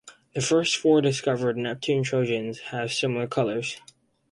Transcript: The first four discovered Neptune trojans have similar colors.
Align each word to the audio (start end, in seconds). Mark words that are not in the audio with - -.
The 0.33 0.41
first 0.41 0.77
four 0.77 0.99
discovered 1.01 1.57
Neptune 1.57 2.01
trojans 2.01 2.57
have 2.71 2.91
similar 2.91 3.27
colors. 3.27 3.77